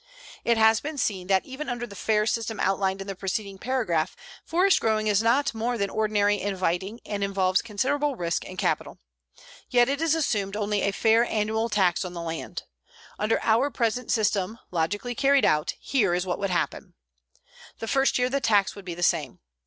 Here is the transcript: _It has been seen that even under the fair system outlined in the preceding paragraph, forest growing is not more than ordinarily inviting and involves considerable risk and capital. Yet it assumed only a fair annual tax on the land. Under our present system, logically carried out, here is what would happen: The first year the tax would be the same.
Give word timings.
_It 0.43 0.57
has 0.57 0.79
been 0.81 0.97
seen 0.97 1.27
that 1.27 1.45
even 1.45 1.69
under 1.69 1.85
the 1.85 1.93
fair 1.95 2.25
system 2.25 2.59
outlined 2.59 3.01
in 3.01 3.07
the 3.07 3.13
preceding 3.15 3.59
paragraph, 3.59 4.15
forest 4.43 4.79
growing 4.81 5.05
is 5.05 5.21
not 5.21 5.53
more 5.53 5.77
than 5.77 5.91
ordinarily 5.91 6.41
inviting 6.41 6.99
and 7.05 7.23
involves 7.23 7.61
considerable 7.61 8.15
risk 8.15 8.43
and 8.43 8.57
capital. 8.57 8.97
Yet 9.69 9.89
it 9.89 10.01
assumed 10.01 10.55
only 10.55 10.81
a 10.81 10.91
fair 10.91 11.23
annual 11.25 11.69
tax 11.69 12.03
on 12.03 12.13
the 12.13 12.21
land. 12.23 12.63
Under 13.19 13.39
our 13.43 13.69
present 13.69 14.09
system, 14.09 14.57
logically 14.71 15.13
carried 15.13 15.45
out, 15.45 15.75
here 15.79 16.15
is 16.15 16.25
what 16.25 16.39
would 16.39 16.49
happen: 16.49 16.95
The 17.77 17.87
first 17.87 18.17
year 18.17 18.27
the 18.27 18.41
tax 18.41 18.73
would 18.73 18.85
be 18.85 18.95
the 18.95 19.03
same. 19.03 19.39